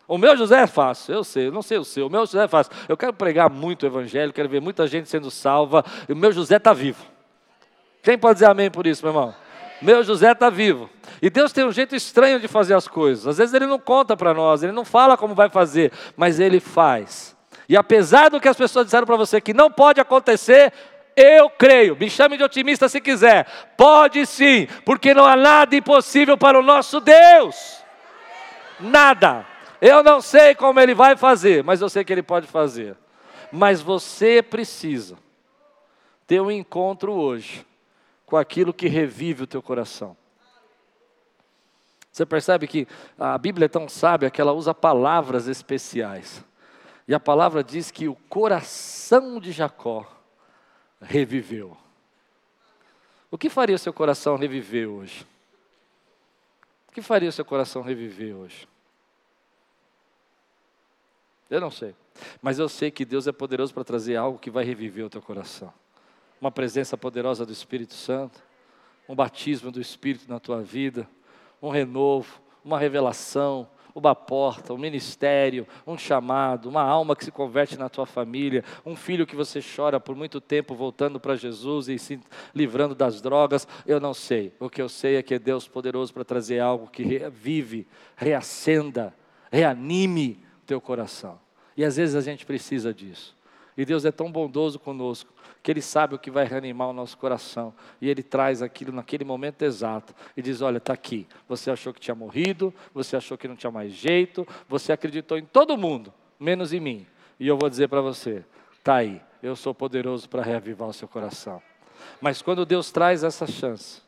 [0.08, 2.46] O meu José é fácil, eu sei, eu não sei o seu, o meu José
[2.46, 2.72] é fácil.
[2.88, 6.56] Eu quero pregar muito o evangelho, quero ver muita gente sendo salva, o meu José
[6.56, 7.06] está vivo.
[8.02, 9.36] Quem pode dizer amém por isso, meu irmão?
[9.82, 10.90] Meu José está vivo.
[11.22, 13.28] E Deus tem um jeito estranho de fazer as coisas.
[13.28, 16.62] Às vezes Ele não conta para nós, Ele não fala como vai fazer, mas Ele
[16.62, 17.33] faz.
[17.68, 20.74] E apesar do que as pessoas disseram para você que não pode acontecer,
[21.16, 23.46] eu creio, me chame de otimista se quiser,
[23.78, 27.84] pode sim, porque não há nada impossível para o nosso Deus.
[28.80, 29.46] Nada.
[29.80, 32.96] Eu não sei como ele vai fazer, mas eu sei que ele pode fazer.
[33.52, 35.18] Mas você precisa
[36.26, 37.66] ter um encontro hoje
[38.26, 40.18] com aquilo que revive o teu coração.
[42.12, 42.88] Você percebe que
[43.20, 46.44] a Bíblia é tão sábia que ela usa palavras especiais.
[47.08, 50.10] E a palavra diz que o coração de Jacó
[51.02, 51.78] reviveu.
[53.30, 55.26] O que faria o seu coração reviver hoje?
[56.88, 58.68] O que faria o seu coração reviver hoje?
[61.50, 61.96] Eu não sei.
[62.42, 65.22] Mas eu sei que Deus é poderoso para trazer algo que vai reviver o teu
[65.22, 65.74] coração.
[66.40, 68.42] Uma presença poderosa do Espírito Santo,
[69.08, 71.08] um batismo do Espírito na tua vida,
[71.62, 77.78] um renovo, uma revelação, uma porta, um ministério, um chamado, uma alma que se converte
[77.78, 82.00] na tua família, um filho que você chora por muito tempo voltando para Jesus e
[82.00, 82.20] se
[82.54, 84.54] livrando das drogas, eu não sei.
[84.60, 89.14] O que eu sei é que é Deus poderoso para trazer algo que revive, reacenda,
[89.52, 91.40] reanime o teu coração.
[91.78, 93.36] E às vezes a gente precisa disso.
[93.78, 97.18] E Deus é tão bondoso conosco que Ele sabe o que vai reanimar o nosso
[97.18, 97.74] coração.
[98.02, 101.28] E Ele traz aquilo naquele momento exato e diz: Olha, está aqui.
[101.48, 105.46] Você achou que tinha morrido, você achou que não tinha mais jeito, você acreditou em
[105.46, 107.08] todo mundo, menos em mim.
[107.40, 108.46] E eu vou dizer para você:
[108.78, 109.22] está aí.
[109.42, 111.62] Eu sou poderoso para reavivar o seu coração.
[112.22, 114.02] Mas quando Deus traz essa chance,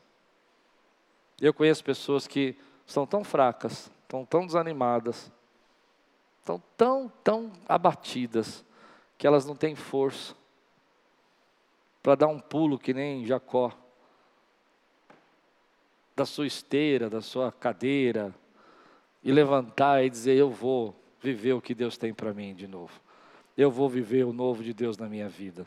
[1.42, 5.32] eu conheço pessoas que estão tão fracas, estão tão desanimadas,
[6.40, 8.64] estão tão, tão abatidas,
[9.18, 10.36] que elas não têm força
[12.06, 13.72] para dar um pulo que nem Jacó,
[16.16, 18.34] da sua esteira, da sua cadeira,
[19.24, 22.94] e levantar e dizer: Eu vou viver o que Deus tem para mim de novo.
[23.58, 25.66] Eu vou viver o novo de Deus na minha vida.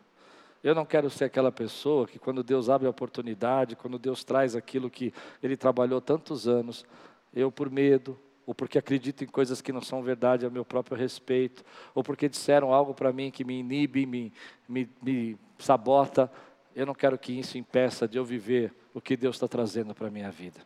[0.63, 4.55] Eu não quero ser aquela pessoa que, quando Deus abre a oportunidade, quando Deus traz
[4.55, 6.87] aquilo que Ele trabalhou tantos anos,
[7.35, 10.97] eu, por medo, ou porque acredito em coisas que não são verdade a meu próprio
[10.97, 11.63] respeito,
[11.95, 14.33] ou porque disseram algo para mim que me inibe, me,
[14.67, 16.33] me, me sabota,
[16.75, 20.09] eu não quero que isso impeça de eu viver o que Deus está trazendo para
[20.09, 20.61] a minha vida.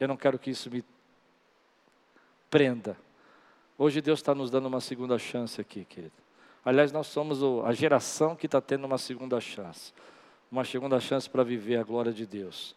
[0.00, 0.82] Eu não quero que isso me
[2.48, 2.96] prenda.
[3.76, 6.14] Hoje Deus está nos dando uma segunda chance aqui, querido.
[6.64, 9.92] Aliás, nós somos a geração que está tendo uma segunda chance.
[10.50, 12.74] Uma segunda chance para viver a glória de Deus.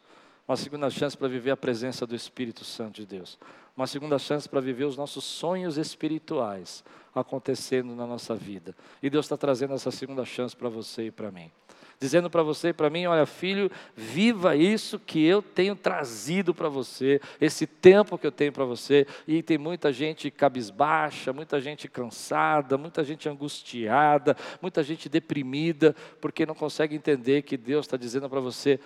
[0.49, 3.37] Uma segunda chance para viver a presença do Espírito Santo de Deus
[3.79, 6.83] uma segunda chance para viver os nossos sonhos espirituais
[7.15, 8.75] acontecendo na nossa vida.
[9.01, 11.49] E Deus está trazendo essa segunda chance para você e para mim.
[11.97, 16.67] Dizendo para você e para mim: olha, filho, viva isso que eu tenho trazido para
[16.67, 19.07] você, esse tempo que eu tenho para você.
[19.25, 26.45] E tem muita gente cabisbaixa, muita gente cansada, muita gente angustiada, muita gente deprimida, porque
[26.45, 28.77] não consegue entender que Deus está dizendo para você: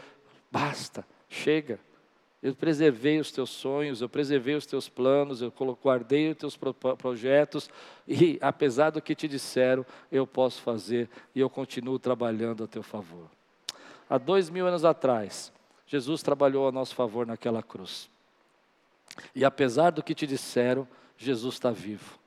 [0.51, 1.79] basta, chega,
[2.41, 6.59] eu preservei os teus sonhos, eu preservei os teus planos, eu guardei os teus
[6.97, 7.69] projetos,
[8.05, 12.83] e apesar do que te disseram, eu posso fazer e eu continuo trabalhando a teu
[12.83, 13.29] favor.
[14.09, 15.53] Há dois mil anos atrás,
[15.87, 18.09] Jesus trabalhou a nosso favor naquela cruz.
[19.33, 22.19] E apesar do que te disseram, Jesus está vivo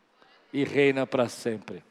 [0.53, 1.85] e reina para sempre.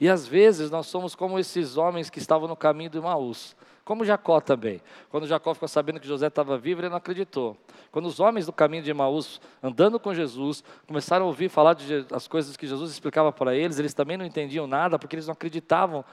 [0.00, 3.56] E às vezes nós somos como esses homens que estavam no caminho do Maús.
[3.84, 4.80] Como Jacó também.
[5.10, 7.56] Quando Jacó ficou sabendo que José estava vivo, ele não acreditou.
[7.90, 12.06] Quando os homens do caminho de Emaús, andando com Jesus, começaram a ouvir falar de
[12.12, 15.32] as coisas que Jesus explicava para eles, eles também não entendiam nada, porque eles não
[15.32, 16.04] acreditavam.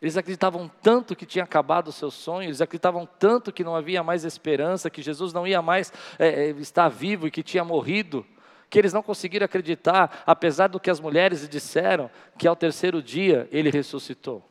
[0.00, 4.02] Eles acreditavam tanto que tinha acabado o seu sonho, eles acreditavam tanto que não havia
[4.02, 8.24] mais esperança, que Jesus não ia mais é, estar vivo e que tinha morrido,
[8.68, 13.48] que eles não conseguiram acreditar, apesar do que as mulheres disseram, que ao terceiro dia
[13.50, 14.42] ele ressuscitou.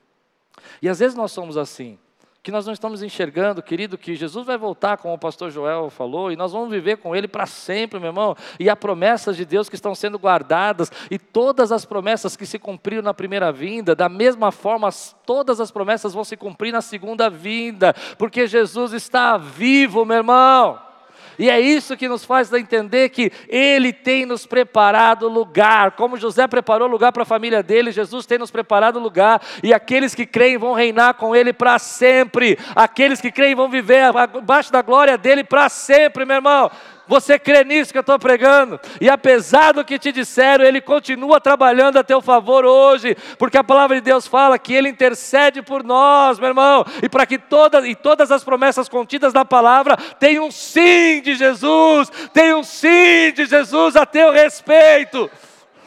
[0.82, 1.98] E às vezes nós somos assim
[2.44, 6.30] que nós não estamos enxergando, querido, que Jesus vai voltar, como o pastor Joel falou,
[6.30, 8.36] e nós vamos viver com Ele para sempre, meu irmão.
[8.60, 12.60] E há promessas de Deus que estão sendo guardadas, e todas as promessas que se
[12.60, 14.90] cumpriram na primeira vinda, da mesma forma,
[15.26, 20.93] todas as promessas vão se cumprir na segunda vinda, porque Jesus está vivo, meu irmão.
[21.38, 25.92] E é isso que nos faz entender que Ele tem nos preparado lugar.
[25.92, 29.42] Como José preparou lugar para a família dele, Jesus tem nos preparado lugar.
[29.62, 32.58] E aqueles que creem vão reinar com Ele para sempre.
[32.76, 36.72] Aqueles que creem vão viver abaixo da glória dele para sempre, meu irmão.
[37.14, 38.80] Você crê nisso que eu estou pregando?
[39.00, 43.64] E apesar do que te disseram, Ele continua trabalhando a teu favor hoje, porque a
[43.64, 47.86] palavra de Deus fala que Ele intercede por nós, meu irmão, e para que todas,
[47.86, 53.32] e todas as promessas contidas na palavra tenham um sim de Jesus, tenham um sim
[53.32, 55.30] de Jesus a teu respeito.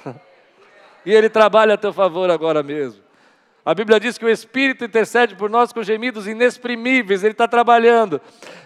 [1.05, 3.06] E Ele trabalha a teu favor agora mesmo.
[3.67, 8.21] A Bíblia diz que o Espírito intercede por nós com gemidos inexprimíveis, Ele está trabalhando.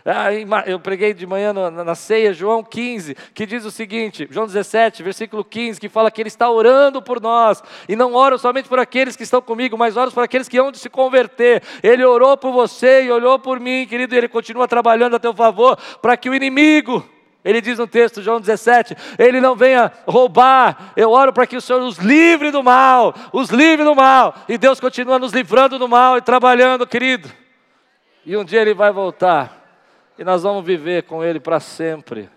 [0.05, 0.29] Ah,
[0.67, 5.43] eu preguei de manhã na ceia, João 15, que diz o seguinte, João 17, versículo
[5.43, 9.17] 15, que fala que Ele está orando por nós, e não oro somente por aqueles
[9.17, 11.63] que estão comigo, mas oro por aqueles que hão de se converter.
[11.83, 15.33] Ele orou por você e olhou por mim, querido, e Ele continua trabalhando a teu
[15.33, 17.09] favor, para que o inimigo
[17.44, 21.61] ele diz no texto, João 17: Ele não venha roubar, eu oro para que o
[21.61, 25.88] Senhor os livre do mal, os livre do mal, e Deus continua nos livrando do
[25.88, 27.31] mal e trabalhando, querido.
[28.26, 29.64] E um dia Ele vai voltar,
[30.18, 32.29] e nós vamos viver com Ele para sempre.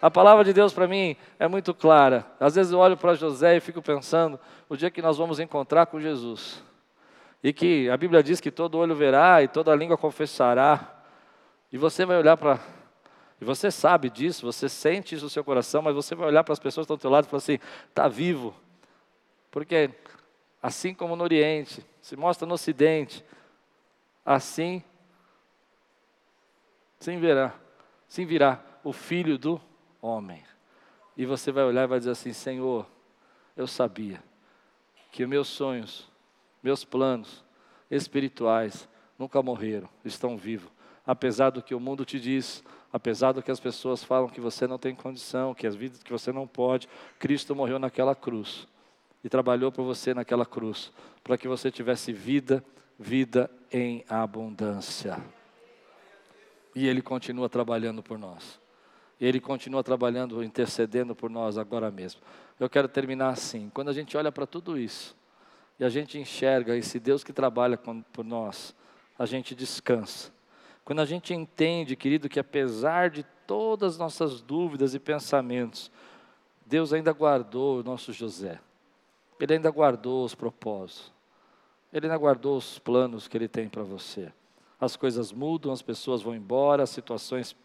[0.00, 2.24] A palavra de Deus para mim é muito clara.
[2.40, 5.84] Às vezes eu olho para José e fico pensando, o dia que nós vamos encontrar
[5.84, 6.64] com Jesus,
[7.44, 10.80] e que a Bíblia diz que todo olho verá e toda língua confessará,
[11.70, 12.58] e você vai olhar para
[13.40, 16.52] e você sabe disso, você sente isso no seu coração, mas você vai olhar para
[16.52, 18.54] as pessoas que estão ao teu lado e falar assim: está vivo.
[19.50, 19.90] Porque
[20.62, 23.24] assim como no Oriente, se mostra no Ocidente,
[24.24, 24.84] assim
[26.98, 27.54] sim virá,
[28.06, 29.58] sim virá o Filho do
[30.02, 30.44] Homem.
[31.16, 32.86] E você vai olhar e vai dizer assim: Senhor,
[33.56, 34.22] eu sabia
[35.10, 36.06] que meus sonhos,
[36.62, 37.42] meus planos
[37.90, 38.86] espirituais
[39.18, 40.70] nunca morreram, estão vivos.
[41.06, 44.66] Apesar do que o mundo te diz, apesar do que as pessoas falam que você
[44.66, 48.66] não tem condição, que as vidas que você não pode, Cristo morreu naquela cruz
[49.22, 52.64] e trabalhou por você naquela cruz, para que você tivesse vida,
[52.98, 55.22] vida em abundância.
[56.74, 58.58] E ele continua trabalhando por nós.
[59.20, 62.22] Ele continua trabalhando, intercedendo por nós agora mesmo.
[62.58, 63.70] Eu quero terminar assim.
[63.74, 65.14] Quando a gente olha para tudo isso,
[65.78, 68.74] e a gente enxerga esse Deus que trabalha por nós,
[69.18, 70.32] a gente descansa
[70.84, 75.90] quando a gente entende, querido, que apesar de todas as nossas dúvidas e pensamentos,
[76.66, 78.60] Deus ainda guardou o nosso José.
[79.40, 81.12] Ele ainda guardou os propósitos.
[81.92, 84.32] Ele ainda guardou os planos que ele tem para você.
[84.80, 87.56] As coisas mudam, as pessoas vão embora, as situações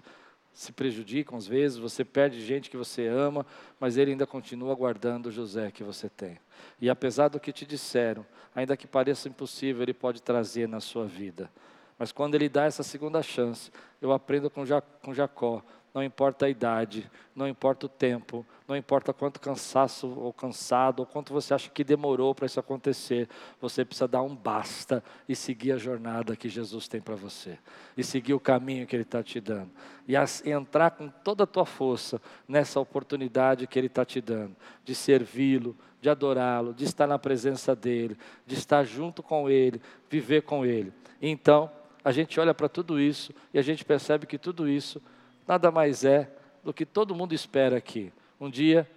[0.56, 3.46] se prejudicam às vezes, você perde gente que você ama,
[3.78, 6.40] mas ele ainda continua guardando o José que você tem.
[6.80, 8.26] E apesar do que te disseram,
[8.56, 11.52] ainda que pareça impossível, ele pode trazer na sua vida.
[11.98, 15.64] Mas quando ele dá essa segunda chance, eu aprendo com, Jacó.
[15.94, 21.06] Não importa a idade, não importa o tempo, não importa quanto cansaço ou cansado, ou
[21.06, 23.30] quanto você acha que demorou para isso acontecer,
[23.62, 27.58] você precisa dar um basta e seguir a jornada que Jesus tem para você,
[27.96, 29.72] e seguir o caminho que Ele está te dando,
[30.06, 34.20] e, as, e entrar com toda a tua força nessa oportunidade que Ele está te
[34.20, 34.54] dando,
[34.84, 40.42] de servi-lo, de adorá-lo, de estar na presença dEle, de estar junto com Ele, viver
[40.42, 40.92] com Ele.
[41.22, 41.72] Então,
[42.06, 45.02] a gente olha para tudo isso e a gente percebe que tudo isso
[45.48, 46.30] nada mais é
[46.64, 48.14] do que todo mundo espera aqui.
[48.40, 48.88] Um dia,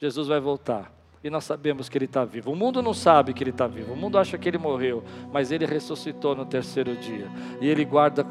[0.00, 0.92] Jesus vai voltar.
[1.24, 2.52] E nós sabemos que Ele está vivo.
[2.52, 3.92] O mundo não sabe que Ele está vivo.
[3.92, 5.04] O mundo acha que Ele morreu.
[5.32, 7.28] Mas Ele ressuscitou no terceiro dia.
[7.60, 8.24] E Ele guarda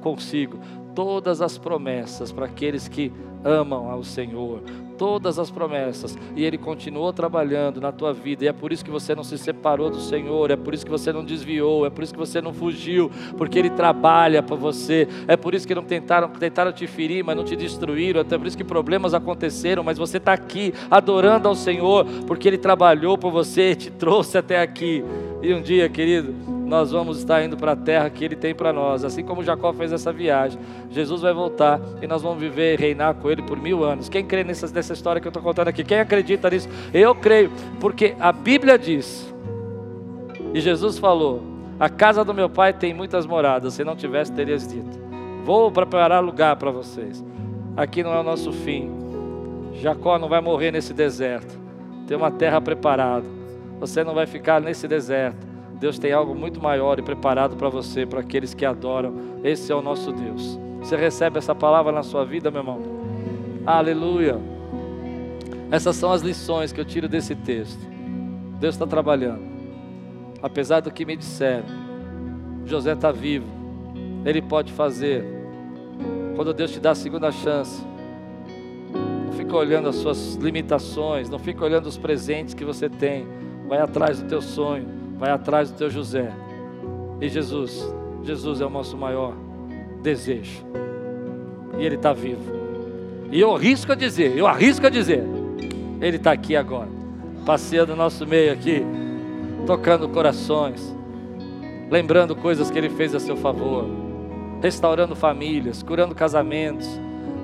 [0.00, 0.58] consigo
[0.98, 3.12] todas as promessas para aqueles que
[3.44, 4.62] amam ao Senhor.
[4.98, 8.90] Todas as promessas, e Ele continuou trabalhando na tua vida, e é por isso que
[8.90, 12.02] você não se separou do Senhor, é por isso que você não desviou, é por
[12.02, 15.84] isso que você não fugiu, porque Ele trabalha para você, é por isso que não
[15.84, 19.98] tentaram, tentaram te ferir, mas não te destruíram, até por isso que problemas aconteceram, mas
[19.98, 25.04] você está aqui adorando ao Senhor, porque Ele trabalhou por você, te trouxe até aqui,
[25.40, 28.72] e um dia, querido, nós vamos estar indo para a terra que Ele tem para
[28.72, 29.04] nós.
[29.04, 30.60] Assim como Jacó fez essa viagem,
[30.90, 34.08] Jesus vai voltar e nós vamos viver e reinar com Ele por mil anos.
[34.08, 35.82] Quem crê nessa, nessa história que eu estou contando aqui?
[35.82, 36.68] Quem acredita nisso?
[36.92, 37.50] Eu creio,
[37.80, 39.34] porque a Bíblia diz,
[40.52, 41.42] e Jesus falou:
[41.80, 44.98] A casa do meu pai tem muitas moradas, se não tivesse, terias dito.
[45.44, 47.24] Vou preparar lugar para vocês.
[47.74, 48.90] Aqui não é o nosso fim.
[49.80, 51.58] Jacó não vai morrer nesse deserto.
[52.06, 53.24] Tem uma terra preparada.
[53.80, 55.47] Você não vai ficar nesse deserto.
[55.78, 59.14] Deus tem algo muito maior e preparado para você, para aqueles que adoram.
[59.44, 60.58] Esse é o nosso Deus.
[60.80, 62.80] Você recebe essa palavra na sua vida, meu irmão?
[63.64, 64.40] Aleluia.
[65.70, 67.78] Essas são as lições que eu tiro desse texto.
[68.58, 69.42] Deus está trabalhando.
[70.42, 71.66] Apesar do que me disseram,
[72.64, 73.46] José está vivo.
[74.24, 75.24] Ele pode fazer.
[76.34, 77.84] Quando Deus te dá a segunda chance,
[79.26, 83.26] não fica olhando as suas limitações, não fica olhando os presentes que você tem.
[83.68, 86.32] Vai atrás do teu sonho vai atrás do teu José.
[87.20, 87.84] E Jesus,
[88.22, 89.34] Jesus é o nosso maior
[90.00, 90.64] desejo.
[91.78, 92.58] E Ele está vivo.
[93.30, 95.22] E eu arrisco a dizer, eu arrisco a dizer,
[96.00, 96.88] Ele está aqui agora,
[97.44, 98.82] passeando no nosso meio aqui,
[99.66, 100.96] tocando corações,
[101.90, 103.84] lembrando coisas que Ele fez a seu favor,
[104.62, 106.88] restaurando famílias, curando casamentos,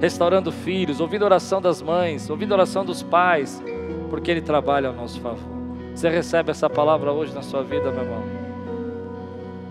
[0.00, 3.62] restaurando filhos, ouvindo oração das mães, ouvindo oração dos pais,
[4.08, 5.53] porque Ele trabalha ao nosso favor.
[5.94, 8.22] Você recebe essa palavra hoje na sua vida, meu irmão?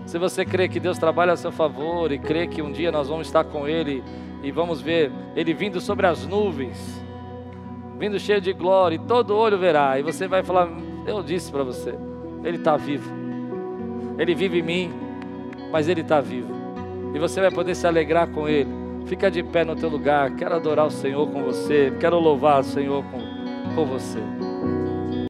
[0.06, 3.08] Se você crê que Deus trabalha a seu favor e crê que um dia nós
[3.08, 4.02] vamos estar com Ele
[4.42, 7.02] e vamos ver Ele vindo sobre as nuvens,
[7.98, 10.68] vindo cheio de glória, e todo olho verá, e você vai falar:
[11.06, 11.94] Eu disse para você,
[12.42, 13.10] Ele está vivo,
[14.18, 14.92] Ele vive em mim,
[15.70, 16.52] mas Ele está vivo,
[17.14, 18.84] e você vai poder se alegrar com Ele.
[19.06, 22.64] Fica de pé no teu lugar, quero adorar o Senhor com você, quero louvar o
[22.64, 24.20] Senhor com, com você.